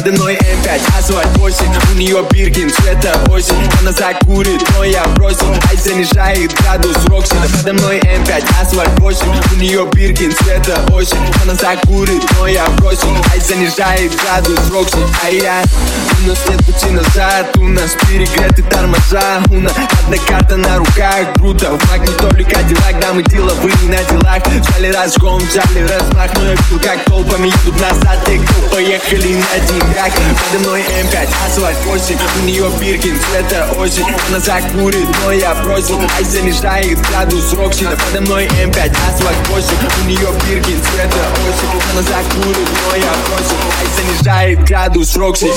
Подо 0.00 0.12
мной 0.12 0.34
М5, 0.36 0.98
асфальт 0.98 1.36
8 1.36 1.66
У 1.92 1.98
нее 1.98 2.24
Биркин, 2.30 2.70
цвета 2.70 3.20
осень. 3.28 3.68
Она 3.80 3.92
закурит, 3.92 4.62
но 4.74 4.82
я 4.82 5.04
бросил. 5.08 5.52
Ай 5.68 5.76
занижает 5.76 6.54
градус 6.54 6.96
Роксина. 7.04 7.46
Подо 7.58 7.74
мной 7.74 7.98
М5, 7.98 8.62
асфальт 8.62 8.98
8 8.98 9.26
У 9.28 9.56
нее 9.56 9.86
Биркин, 9.92 10.32
цвета 10.32 10.80
осень. 10.94 11.18
Она 11.42 11.54
закурит, 11.54 12.22
но 12.38 12.46
я 12.46 12.66
бросил. 12.78 13.14
Ай 13.30 13.40
занижает 13.40 14.12
градус 14.22 14.70
Роксина. 14.70 15.06
А 15.22 15.28
я 15.28 15.62
У 16.24 16.28
нас 16.28 16.38
нет 16.48 16.64
пути 16.64 16.90
назад 16.92 17.54
нас 17.70 17.96
перегреты 18.08 18.62
тормоза. 18.62 19.42
У 19.50 19.60
нас 19.60 19.72
одна 19.76 20.16
карта 20.26 20.56
на 20.56 20.78
руках 20.78 21.32
Круто, 21.34 21.76
в 21.76 21.98
не 21.98 22.14
только 22.14 22.50
Кадиллак 22.50 23.00
Да 23.00 23.12
мы 23.12 23.22
деловые 23.22 23.74
на 23.84 24.02
делах. 24.04 24.42
Взяли 24.46 24.92
разгон, 24.92 25.42
взяли 25.42 25.86
размах 25.86 26.30
Но 26.34 26.44
я 26.44 26.50
видел, 26.52 26.80
как 26.82 27.04
толпами 27.04 27.46
едут 27.46 27.80
назад. 27.80 28.28
И 28.28 28.38
кто 28.38 28.74
поехали 28.74 29.34
на 29.34 29.58
деньгах? 29.66 30.12
Подо 30.12 30.64
мной 30.64 30.82
М5, 30.82 31.28
асфальт 31.46 31.76
8 31.86 32.16
У 32.40 32.46
нее 32.46 32.70
Биркин, 32.80 33.18
цвета 33.20 33.68
осень. 33.78 34.06
Она 34.28 34.40
закурит, 34.40 35.08
но 35.24 35.32
я 35.32 35.54
бросил. 35.56 36.00
Ай 36.16 36.24
занижает 36.24 36.98
градус 37.08 37.52
Роксина 37.52 37.96
Подо 37.96 38.20
мной 38.22 38.46
М5, 38.46 38.96
асфальт 39.08 39.48
8 39.48 39.66
У 40.02 40.08
нее 40.08 40.28
Биркин, 40.46 40.82
цвета 40.82 41.26
осень. 41.48 41.80
Она 41.92 42.02
закурит, 42.02 42.68
но 42.88 42.96
я 42.96 43.12
бросил. 43.28 43.56
Ай 43.80 43.86
занижает 43.96 44.64
градус 44.64 45.16
Рокси 45.16 45.50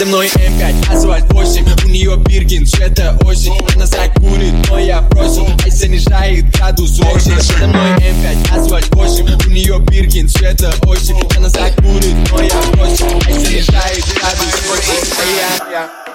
Подо 0.00 0.12
мной 0.12 0.28
М5, 0.28 0.96
асфальт 0.96 1.30
8 1.30 1.66
У 1.84 1.88
нее 1.88 2.16
Биркин, 2.16 2.66
цвета 2.66 3.18
осень? 3.22 3.52
Она 3.76 3.84
закурит, 3.84 4.54
но 4.70 4.78
я 4.78 5.02
бросил 5.02 5.46
Ай 5.62 5.70
занижает 5.70 6.50
градус 6.56 6.98
Рокси 7.00 7.32
Подо 7.52 7.66
мной 7.66 7.90
М5, 7.98 8.58
асфальт 8.58 8.94
8 8.94 9.26
У 9.46 9.50
нее 9.50 9.78
Биркин, 9.78 10.26
цвета 10.26 10.72
осень? 10.86 11.20
Она 11.36 11.50
закурит, 11.50 12.16
но 12.32 12.40
я 12.40 12.62
бросил 12.72 13.08
Ай 13.26 13.34
занижает 13.34 14.04
градус 14.14 14.70
Рокси 14.70 15.12
А 15.20 15.70
я 15.70 16.09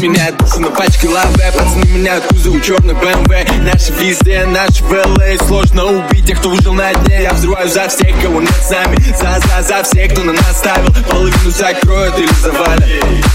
Меняют 0.00 0.36
душу 0.36 0.60
на 0.60 0.70
пачке 0.70 1.08
лаве 1.08 1.52
Пацаны 1.52 1.84
меняют 1.86 2.24
кузов 2.26 2.64
черный 2.64 2.94
БМВ 2.94 3.28
Наши 3.64 3.92
везде, 3.94 4.46
наши 4.46 4.84
в 4.84 4.92
LA 4.92 5.46
Сложно 5.48 5.84
убить 5.86 6.20
тех, 6.30 6.38
кто 6.38 6.50
выжил 6.50 6.74
на 6.74 6.94
дне. 6.94 7.22
Я 7.22 7.32
взрываю 7.32 7.68
за 7.68 7.88
всех, 7.88 8.20
кого 8.22 8.40
нет 8.40 8.54
с 8.64 8.70
нами. 8.70 8.96
За, 9.18 9.40
за, 9.40 9.62
за 9.66 9.82
всех, 9.82 10.12
кто 10.12 10.22
на 10.22 10.32
нас 10.32 10.58
ставил. 10.58 10.92
Половину 11.08 11.50
закроют 11.50 12.16
или 12.18 12.32
завалят. 12.40 12.84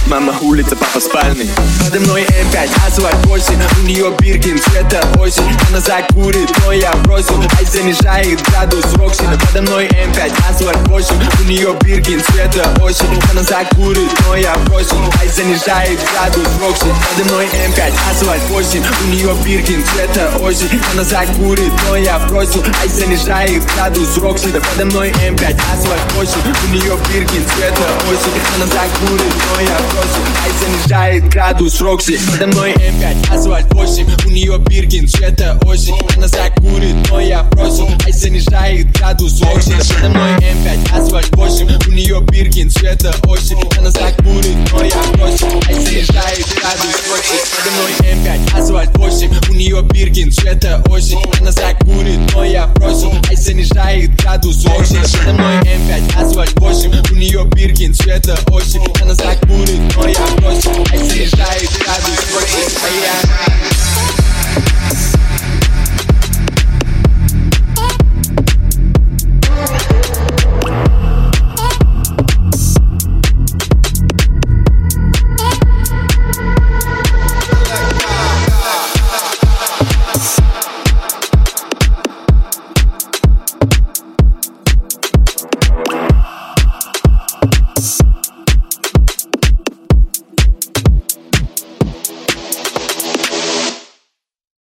Мама 0.07 0.33
улица, 0.41 0.77
папа 0.77 0.99
спальный. 0.99 1.49
Подо 1.83 1.99
мной 1.99 2.23
М5, 2.23 2.87
асфальт 2.87 3.25
8 3.25 3.55
У 3.81 3.85
нее 3.85 4.13
Биркин, 4.19 4.59
цвета 4.59 5.01
осень. 5.19 5.43
Она 5.69 5.79
закурит, 5.81 6.49
но 6.65 6.71
я 6.71 6.93
бросил 7.03 7.41
Ай 7.65 7.71
занижает 7.71 8.41
градус 8.43 8.85
Роксина 8.93 9.37
Подо 9.37 9.61
мной 9.63 9.87
М5, 9.87 10.33
асфальт 10.49 10.87
8 10.87 11.15
У 11.39 11.43
нее 11.45 11.75
Биркин, 11.81 12.21
цвета 12.21 12.63
осень. 12.81 13.19
Она 13.31 13.41
закурит, 13.41 14.11
но 14.27 14.35
я 14.35 14.55
бросил. 14.67 14.97
Ай 15.19 15.27
занижает 15.27 15.99
градус 16.11 16.47
Рокси. 16.61 16.85
Подо 16.85 17.29
мной 17.29 17.45
М5, 17.45 17.93
асфальт 18.11 18.43
8 18.49 18.83
У 19.03 19.07
нее 19.07 19.35
Биркин, 19.43 19.83
цвета 19.83 20.31
осень. 20.41 20.79
Она 20.93 21.03
закурит, 21.03 21.71
но 21.87 21.95
я 21.95 22.19
бросил. 22.19 22.63
Ай 22.81 22.87
занижает 22.87 23.63
градус 23.73 24.17
Рокси. 24.17 24.51
Подо 24.51 24.85
мной 24.85 25.09
М5, 25.09 25.59
асфальт 25.73 26.13
8 26.13 26.33
У 26.65 26.73
нее 26.73 26.97
Биркин, 27.09 27.43
цвета 27.55 27.87
осень. 28.09 28.41
Она 28.55 28.65
закурит, 28.67 29.33
но 29.53 29.61
я 29.61 29.77
бросил. 29.91 30.23
Ай 30.43 30.51
занижает 30.61 31.29
градус 31.29 31.81
Рокси. 31.81 32.19
Подо 32.31 32.47
мной 32.47 32.73
М5, 32.73 33.35
асфальт 33.35 33.73
8 33.73 34.07
У 34.27 34.29
нее 34.29 34.54
Биркин, 34.75 35.07
цвета 35.07 35.57
осень? 35.65 35.95
Она 36.17 36.27
закурит, 36.27 37.09
но 37.09 37.21
я 37.21 37.43
бросил 37.43 37.87
Ай 38.05 38.11
занижает 38.11 38.91
градус 38.91 39.41
Рокси 39.41 39.71
Подо 39.93 40.09
мной 40.09 40.31
М5, 40.39 40.91
асфальт 40.93 41.33
8 41.33 41.67
У 41.87 41.91
нее 41.91 42.19
Биркин, 42.19 42.69
цвета 42.69 43.15
осень? 43.23 43.57
Она 43.77 43.89
закурит, 43.89 44.57
но 44.73 44.83
я 44.83 45.01
бросил 45.13 45.47
Ай 45.65 45.75
занижает 45.75 46.45
градус 46.59 47.07
Рокси 47.07 47.39
Подо 47.55 47.71
мной 47.71 47.91
М5, 48.01 48.59
асфальт 48.59 48.97
8 48.97 49.31
У 49.49 49.53
нее 49.53 49.81
Биркин, 49.81 50.31
цвета 50.33 50.83
осень? 50.89 51.23
Она 51.39 51.53
закурит, 51.53 52.33
но 52.33 52.43
я 52.43 52.67
бросил 52.67 53.13
Ай 53.29 53.35
занижает 53.37 54.13
градус 54.17 54.65
Рокси 54.65 54.97
Подо 55.19 55.33
мной 55.35 55.55
М5, 55.61 56.21
асфальт 56.21 56.59
8 56.59 56.91
У 57.11 57.15
нее 57.15 57.45
Биркин, 57.45 57.93
цвета 57.93 58.37
осень? 58.49 58.83
Она 59.01 59.15
закурит, 59.15 59.95
но 59.95 60.05
я 60.09 60.27
бросил 60.35 60.85
Ай 60.91 60.97
занижает 60.97 61.64